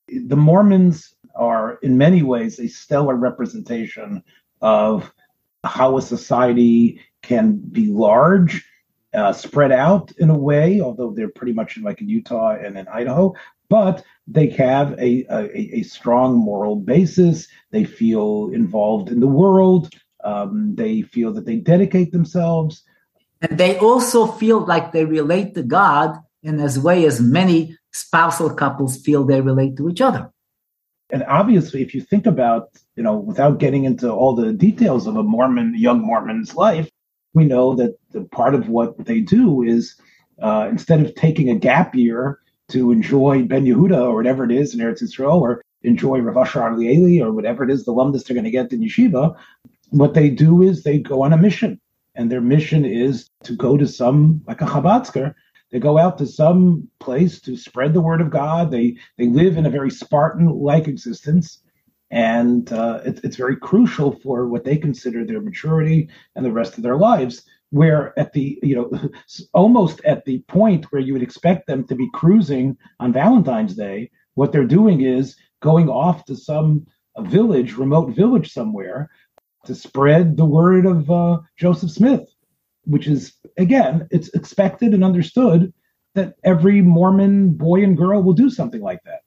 [0.09, 4.22] The Mormons are, in many ways, a stellar representation
[4.61, 5.12] of
[5.64, 8.64] how a society can be large,
[9.14, 12.76] uh, spread out in a way, although they're pretty much in, like in Utah and
[12.76, 13.35] in Idaho,
[13.70, 17.48] but they have a, a, a strong moral basis.
[17.70, 19.92] They feel involved in the world.
[20.22, 22.83] Um, they feel that they dedicate themselves.
[23.44, 28.48] And they also feel like they relate to God in as way as many spousal
[28.54, 30.30] couples feel they relate to each other.
[31.11, 35.16] And obviously, if you think about, you know, without getting into all the details of
[35.16, 36.88] a Mormon, young Mormon's life,
[37.35, 37.98] we know that
[38.30, 39.94] part of what they do is
[40.40, 44.72] uh, instead of taking a gap year to enjoy Ben Yehuda or whatever it is
[44.72, 48.35] in Eretz Yisrael, or enjoy Rav Asher Arieli or whatever it is the lumdus they're
[48.35, 49.37] going to get in yeshiva,
[49.90, 51.78] what they do is they go on a mission,
[52.14, 55.35] and their mission is to go to some like a Chabadsker.
[55.70, 58.70] They go out to some place to spread the word of God.
[58.70, 61.61] They they live in a very Spartan-like existence,
[62.11, 66.77] and uh, it, it's very crucial for what they consider their maturity and the rest
[66.77, 69.11] of their lives where at the you know
[69.53, 74.11] almost at the point where you would expect them to be cruising on Valentine's Day,
[74.35, 76.87] what they're doing is going off to some
[77.18, 79.11] village, remote village somewhere,
[79.66, 82.29] to spread the word of uh, Joseph Smith,
[82.85, 85.72] which is again, it's expected and understood
[86.14, 89.20] that every Mormon boy and girl will do something like that,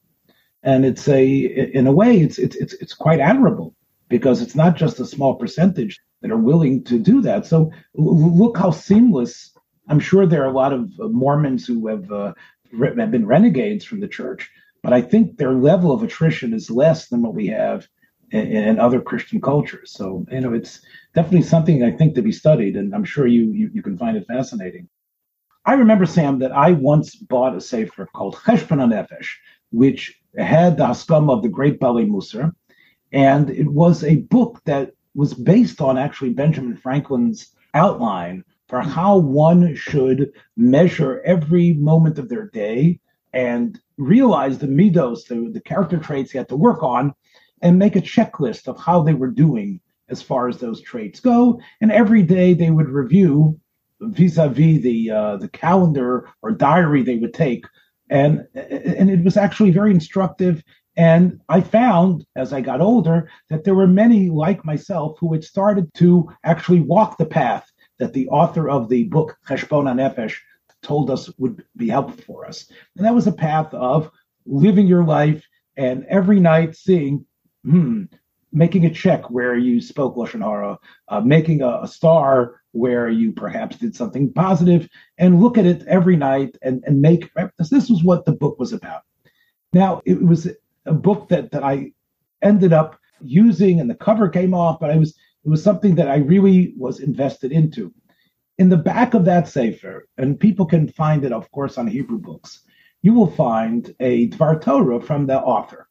[0.63, 3.75] and it's a in a way it's it's it's, it's quite admirable
[4.09, 7.45] because it's not just a small percentage that are willing to do that.
[7.45, 9.53] So look how seamless.
[9.89, 12.33] I'm sure there are a lot of uh, Mormons who have, uh,
[12.77, 14.49] have been renegades from the church,
[14.83, 17.87] but I think their level of attrition is less than what we have
[18.31, 19.91] in, in, other Christian cultures.
[19.91, 20.81] So you know, it's
[21.13, 24.17] definitely something I think to be studied, and I'm sure you you, you can find
[24.17, 24.89] it fascinating.
[25.65, 29.27] I remember Sam that I once bought a sefer called Cheshbon Nefesh,
[29.71, 32.53] which had the haskam of the great Bali Musar,
[33.11, 39.17] and it was a book that was based on actually Benjamin Franklin's outline for how
[39.17, 42.99] one should measure every moment of their day
[43.33, 47.13] and realize the midos, the, the character traits he had to work on,
[47.61, 51.59] and make a checklist of how they were doing as far as those traits go.
[51.81, 53.59] And every day they would review
[53.99, 57.65] vis-a-vis the uh, the calendar or diary they would take,
[58.09, 60.63] and and it was actually very instructive
[60.97, 65.43] and I found as I got older that there were many like myself who had
[65.43, 70.35] started to actually walk the path that the author of the book Cheshbon Nefesh
[70.81, 72.69] told us would be helpful for us.
[72.95, 74.09] And that was a path of
[74.47, 77.25] living your life and every night seeing,
[77.63, 78.03] hmm,
[78.51, 83.31] making a check where you spoke Lashon Hara, uh, making a, a, star where you
[83.31, 88.03] perhaps did something positive, and look at it every night and, and make, this was
[88.03, 89.01] what the book was about.
[89.73, 90.47] Now, it was
[90.85, 91.91] a book that that I
[92.41, 95.15] ended up using, and the cover came off, but I was
[95.45, 97.93] it was something that I really was invested into.
[98.57, 102.17] In the back of that sefer, and people can find it, of course, on Hebrew
[102.17, 102.63] books,
[103.01, 105.86] you will find a Dvar Torah from the author.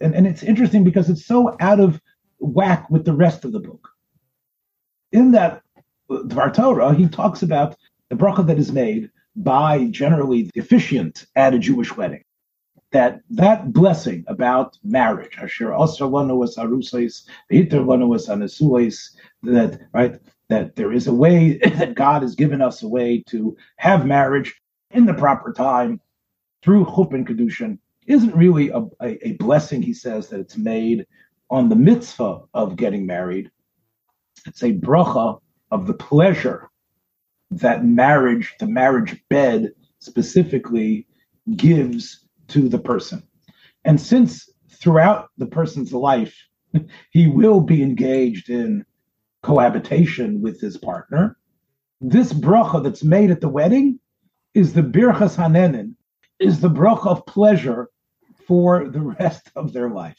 [0.00, 2.00] And, and it's interesting because it's so out of
[2.38, 3.88] whack with the rest of the book.
[5.12, 5.62] In that
[6.10, 7.76] uh, Dvar Torah, he talks about
[8.08, 12.24] the bracha that is made by generally the officiant at a Jewish wedding.
[12.90, 17.22] That that blessing about marriage, Asher arusais,
[19.42, 23.56] that right, that there is a way that God has given us a way to
[23.76, 26.00] have marriage in the proper time
[26.62, 29.82] through chup and kedushin, isn't really a, a, a blessing.
[29.82, 31.06] He says that it's made
[31.50, 33.50] on the mitzvah of getting married.
[34.46, 35.40] It's a bracha
[35.70, 36.68] of the pleasure
[37.50, 41.06] that marriage, the marriage bed specifically,
[41.56, 43.22] gives to the person.
[43.84, 46.36] And since throughout the person's life,
[47.10, 48.84] he will be engaged in
[49.42, 51.36] cohabitation with his partner,
[52.00, 53.98] this bracha that's made at the wedding
[54.54, 55.94] is the birchas hanehenin,
[56.38, 57.88] is the bracha of pleasure
[58.48, 60.18] for the rest of their life.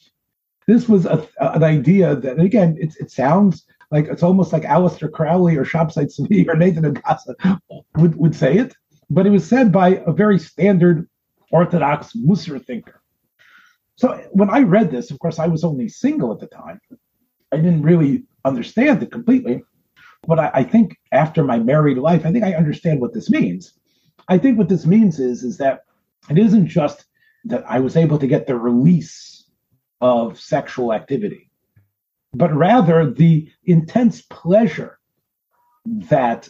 [0.67, 5.11] This was a, an idea that, again, it, it sounds like it's almost like Aleister
[5.11, 7.59] Crowley or Shabtai Tzvi or Nathan Adassa
[7.97, 8.75] would, would say it,
[9.09, 11.09] but it was said by a very standard
[11.51, 13.01] Orthodox Musar thinker.
[13.95, 16.79] So when I read this, of course, I was only single at the time.
[17.51, 19.63] I didn't really understand it completely.
[20.27, 23.73] But I, I think after my married life, I think I understand what this means.
[24.27, 25.81] I think what this means is, is that
[26.29, 27.05] it isn't just
[27.45, 29.45] that I was able to get the release
[30.01, 31.49] of sexual activity
[32.33, 34.99] but rather the intense pleasure
[35.85, 36.47] that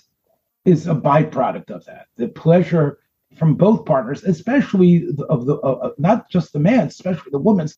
[0.65, 2.08] is a byproduct of that.
[2.17, 2.99] The pleasure
[3.38, 7.78] from both partners, especially of the uh, not just the man, especially the woman's,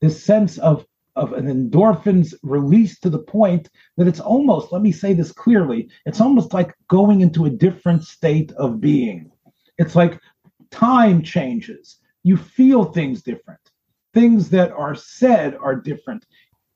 [0.00, 4.90] this sense of of an endorphins release to the point that it's almost, let me
[4.90, 9.30] say this clearly, it's almost like going into a different state of being.
[9.78, 10.20] It's like
[10.72, 12.00] time changes.
[12.24, 13.60] You feel things different.
[14.12, 16.24] Things that are said are different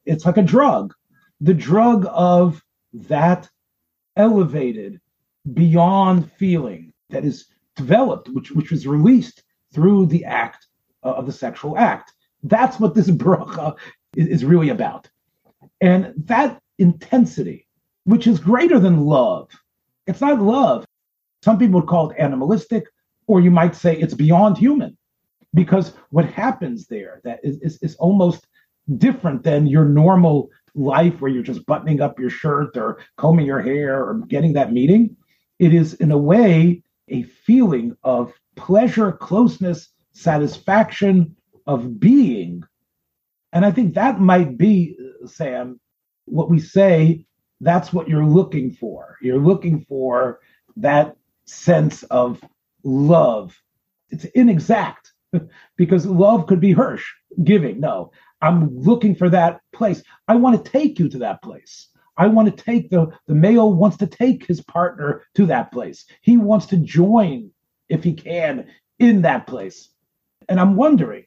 [0.08, 0.94] it's like a drug,
[1.40, 3.48] the drug of that
[4.16, 5.00] elevated
[5.52, 10.66] beyond feeling that is developed, which which was released through the act
[11.04, 12.12] uh, of the sexual act.
[12.42, 13.76] That's what this bracha
[14.16, 15.08] is, is really about,
[15.80, 17.68] and that intensity,
[18.04, 19.50] which is greater than love.
[20.06, 20.86] It's not love.
[21.44, 22.84] Some people would call it animalistic,
[23.26, 24.96] or you might say it's beyond human,
[25.54, 28.46] because what happens there that is, is, is almost
[28.96, 33.60] different than your normal life where you're just buttoning up your shirt or combing your
[33.60, 35.16] hair or getting that meeting.
[35.58, 42.62] It is, in a way, a feeling of pleasure, closeness, satisfaction of being.
[43.52, 45.80] And I think that might be, uh, Sam,
[46.26, 47.24] what we say
[47.60, 49.16] that's what you're looking for.
[49.20, 50.40] You're looking for
[50.76, 52.40] that sense of
[52.84, 53.60] love.
[54.10, 55.12] It's inexact
[55.76, 57.06] because love could be Hirsch
[57.44, 57.80] giving.
[57.80, 60.02] No, I'm looking for that place.
[60.26, 61.88] I want to take you to that place.
[62.16, 66.04] I want to take the the male wants to take his partner to that place.
[66.20, 67.50] He wants to join
[67.88, 68.66] if he can
[68.98, 69.90] in that place.
[70.48, 71.24] And I'm wondering,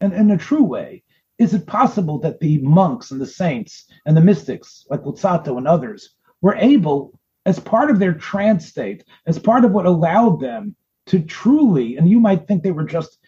[0.00, 1.02] and in a true way,
[1.38, 5.66] is it possible that the monks and the saints and the mystics, like Luzzatto and
[5.66, 10.76] others, were able, as part of their trance state, as part of what allowed them
[11.06, 13.18] to truly, and you might think they were just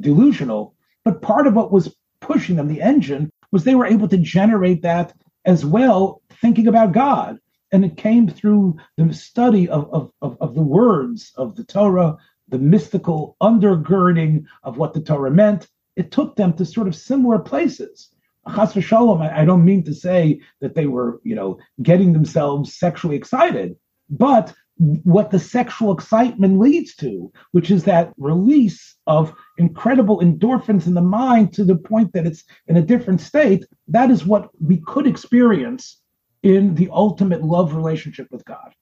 [0.00, 4.16] delusional, but part of what was pushing them, the engine, was they were able to
[4.16, 5.12] generate that
[5.44, 7.38] as well, thinking about God.
[7.72, 12.16] And it came through the study of, of, of, of the words of the Torah,
[12.48, 15.68] the mystical undergirding of what the Torah meant.
[15.96, 18.08] It took them to sort of similar places.
[18.48, 22.74] Chas v'shalom, I, I don't mean to say that they were, you know, getting themselves
[22.74, 23.76] sexually excited,
[24.08, 30.94] but what the sexual excitement leads to, which is that release of incredible endorphins in
[30.94, 33.66] the mind to the point that it's in a different state.
[33.88, 36.00] That is what we could experience
[36.42, 38.72] in the ultimate love relationship with God.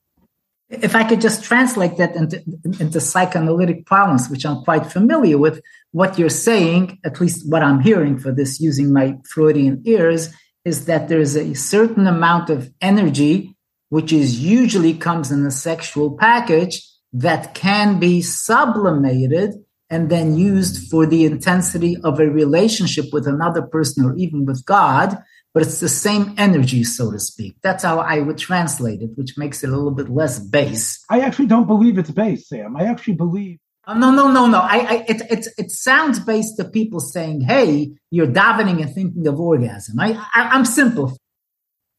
[0.70, 2.44] If I could just translate that into,
[2.78, 7.80] into psychoanalytic parlance, which I'm quite familiar with, what you're saying, at least what I'm
[7.80, 10.32] hearing for this using my Freudian ears,
[10.64, 13.56] is that there's a certain amount of energy
[13.88, 19.54] which is usually comes in a sexual package that can be sublimated
[19.90, 24.64] and then used for the intensity of a relationship with another person or even with
[24.66, 25.16] God,
[25.54, 27.56] but it's the same energy, so to speak.
[27.62, 31.02] That's how I would translate it, which makes it a little bit less base.
[31.08, 32.76] I actually don't believe it's base, Sam.
[32.76, 33.58] I actually believe.
[33.86, 34.58] Oh, no, no, no, no.
[34.58, 39.26] I, I it, it, it sounds based to people saying, "Hey, you're davening and thinking
[39.26, 41.16] of orgasm." I, I I'm simple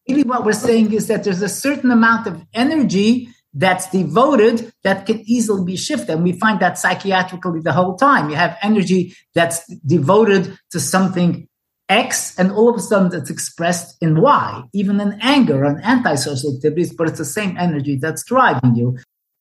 [0.09, 5.05] really what we're saying is that there's a certain amount of energy that's devoted that
[5.05, 6.09] can easily be shifted.
[6.09, 8.29] And we find that psychiatrically the whole time.
[8.29, 11.47] You have energy that's devoted to something
[11.89, 16.55] X, and all of a sudden it's expressed in Y, even in anger and antisocial
[16.55, 18.97] activities, but it's the same energy that's driving you.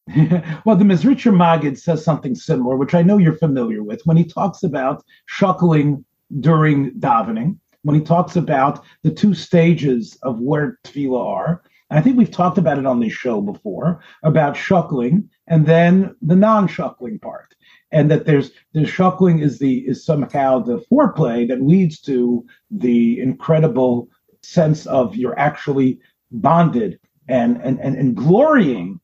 [0.64, 4.24] well, the Mezritcher Magid says something similar, which I know you're familiar with, when he
[4.24, 6.04] talks about shuckling
[6.40, 11.62] during davening, when he talks about the two stages of where tefillah are.
[11.91, 16.37] I think we've talked about it on this show before about shuckling and then the
[16.37, 17.55] non-shuckling part
[17.91, 23.20] and that there's the shuckling is the is somehow the foreplay that leads to the
[23.20, 24.09] incredible
[24.43, 25.99] sense of you're actually
[26.31, 26.99] bonded
[27.29, 29.01] and and and, and glorying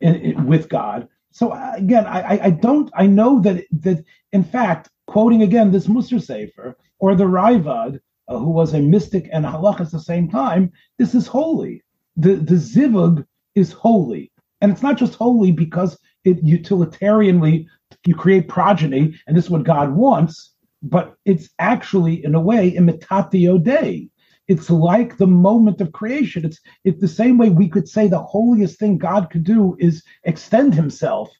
[0.00, 1.08] in, in, with God.
[1.30, 5.86] So uh, again, I, I don't I know that that in fact quoting again this
[5.86, 10.00] Musar Sefer or the Ravad, uh, who was a mystic and a halach at the
[10.00, 11.82] same time, this is holy.
[12.16, 17.66] The the zivug is holy, and it's not just holy because it utilitarianly
[18.06, 22.72] you create progeny, and this is what God wants, but it's actually, in a way,
[22.72, 24.08] imitatio Dei.
[24.46, 26.44] It's like the moment of creation.
[26.44, 30.02] It's it's the same way we could say the holiest thing God could do is
[30.24, 31.30] extend himself,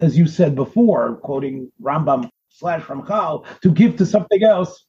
[0.00, 4.86] as you said before, quoting Rambam slash Ramchal, to give to something else.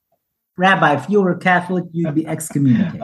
[0.58, 3.02] Rabbi, if you were a Catholic, you'd be excommunicated.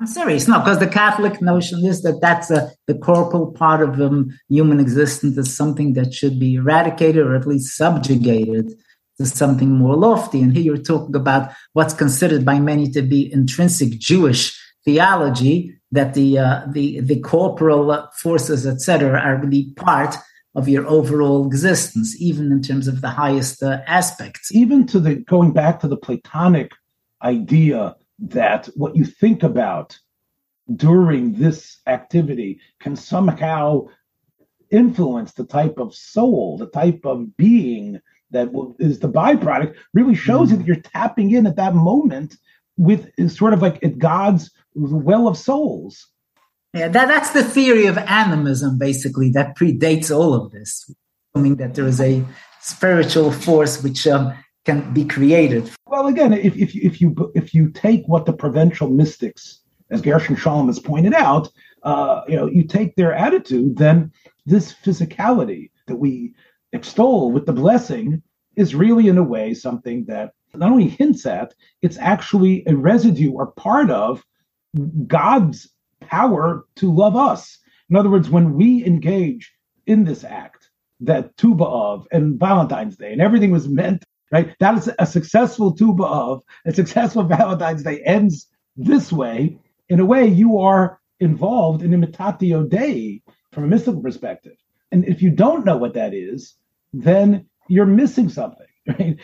[0.00, 0.46] I'm serious.
[0.46, 4.78] No, because the Catholic notion is that that's a, the corporal part of um, human
[4.78, 8.70] existence is something that should be eradicated or at least subjugated
[9.16, 10.40] to something more lofty.
[10.40, 16.14] And here you're talking about what's considered by many to be intrinsic Jewish theology, that
[16.14, 20.14] the uh, the the corporal forces, etc., are really part
[20.54, 24.52] of your overall existence, even in terms of the highest uh, aspects.
[24.52, 26.72] Even to the going back to the Platonic
[27.22, 29.98] idea that what you think about
[30.74, 33.86] during this activity can somehow
[34.70, 40.48] influence the type of soul, the type of being that is the byproduct, really shows
[40.48, 40.52] mm.
[40.52, 42.36] you that you're tapping in at that moment
[42.76, 46.08] with sort of like at God's well of souls.
[46.74, 50.90] Yeah, that, that's the theory of animism, basically, that predates all of this.
[51.34, 52.24] Meaning that there is a
[52.60, 54.32] spiritual force which um,
[54.64, 55.70] can be created.
[55.86, 59.60] Well, again, if, if, if you if you take what the Provençal mystics,
[59.90, 61.48] as Gershom Scholem has pointed out,
[61.82, 64.12] uh, you know, you take their attitude, then
[64.44, 66.34] this physicality that we
[66.72, 68.22] extol with the blessing
[68.56, 73.32] is really, in a way, something that not only hints at, it's actually a residue
[73.32, 74.24] or part of
[75.06, 75.68] God's
[76.08, 77.58] power to love us.
[77.90, 79.52] In other words, when we engage
[79.86, 80.68] in this act,
[81.00, 84.54] that Tu B'Av and Valentine's Day and everything was meant right?
[84.60, 88.46] That is a successful Tu B'Av, a successful Valentine's Day ends
[88.76, 89.58] this way.
[89.88, 94.56] In a way, you are involved in imitatio Dei from a mystical perspective.
[94.92, 96.54] And if you don't know what that is,
[96.92, 99.18] then you're missing something, right?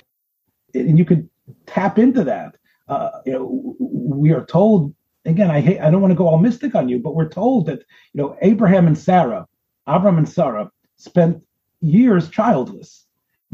[0.75, 1.29] And you could
[1.67, 2.57] tap into that.
[2.89, 4.95] Uh, you know, we are told
[5.25, 5.51] again.
[5.51, 5.81] I hate.
[5.81, 7.81] I don't want to go all mystic on you, but we're told that
[8.13, 9.47] you know Abraham and Sarah,
[9.87, 11.43] Abram and Sarah, spent
[11.81, 13.05] years childless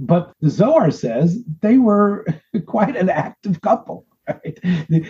[0.01, 2.27] but the Zohar says they were
[2.67, 4.07] quite an active couple.
[4.27, 4.59] Right?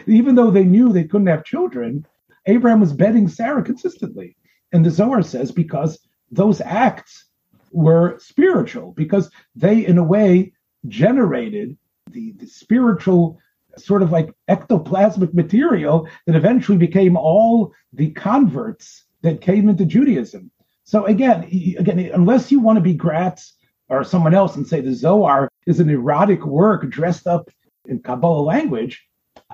[0.07, 2.07] Even though they knew they couldn't have children,
[2.47, 4.37] Abraham was bedding Sarah consistently.
[4.73, 6.01] And the Zohar says because
[6.31, 7.27] those acts
[7.71, 10.53] were spiritual, because they, in a way,
[10.89, 11.77] generated
[12.11, 13.39] the, the spiritual
[13.77, 20.51] sort of like ectoplasmic material that eventually became all the converts that came into Judaism.
[20.85, 21.45] So again,
[21.79, 23.53] again, unless you want to be Graetz
[23.89, 27.51] or someone else and say the Zohar is an erotic work dressed up
[27.87, 29.07] in Kabbalah language,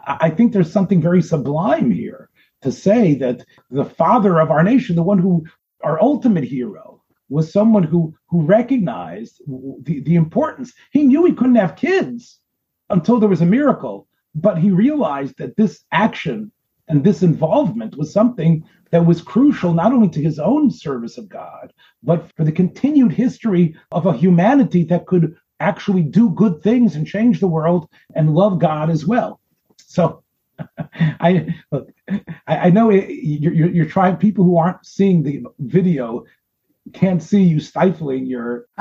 [0.06, 2.30] I think there's something very sublime here
[2.62, 5.44] to say that the father of our nation, the one who,
[5.82, 9.42] our ultimate hero, was someone who who recognized
[9.82, 10.72] the, the importance.
[10.92, 12.38] He knew he couldn't have kids
[12.90, 16.52] until there was a miracle, but he realized that this action
[16.88, 21.28] and this involvement was something that was crucial not only to his own service of
[21.28, 21.72] God,
[22.02, 27.06] but for the continued history of a humanity that could actually do good things and
[27.06, 29.40] change the world and love God as well.
[29.78, 30.22] So
[30.98, 31.90] I look,
[32.46, 34.16] I, know you're, you're trying.
[34.16, 36.24] People who aren't seeing the video
[36.92, 38.66] can't see you stifling your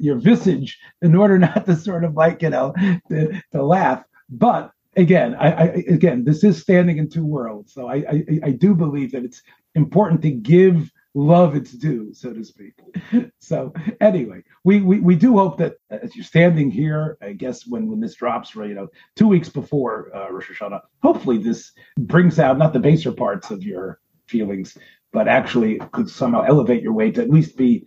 [0.00, 2.74] your visage in order not to sort of like you know
[3.08, 4.04] to, to laugh.
[4.28, 7.72] But again, I, I, again, this is standing in two worlds.
[7.72, 9.42] So I, I, I do believe that it's
[9.74, 12.74] important to give love its due, so to speak.
[13.42, 17.88] So anyway, we, we we do hope that as you're standing here, I guess when
[17.88, 22.38] when this drops, right, you know, two weeks before uh, Rosh Hashanah, hopefully this brings
[22.38, 24.78] out not the baser parts of your feelings,
[25.12, 27.84] but actually could somehow elevate your way to at least be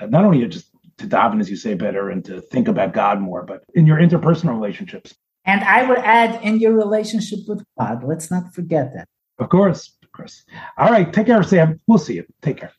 [0.00, 3.20] uh, not only just to daven, as you say, better and to think about God
[3.20, 5.14] more, but in your interpersonal relationships,
[5.46, 8.02] And I would add in your relationship with God.
[8.02, 9.06] Let's not forget that.
[9.38, 10.44] Of course, of course.
[10.78, 11.80] All right, take care, Sam.
[11.86, 12.24] We'll see you.
[12.40, 12.72] Take care.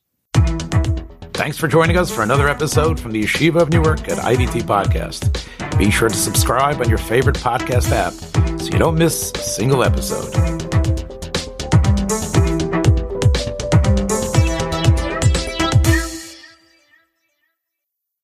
[1.33, 5.77] Thanks for joining us for another episode from the Yeshiva of Newark at IDT Podcast.
[5.77, 8.13] Be sure to subscribe on your favorite podcast app
[8.59, 10.94] so you don't miss a single episode.